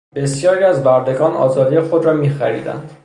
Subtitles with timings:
[0.15, 2.91] بسیاری از بردگان آزادی خود را میخریدند.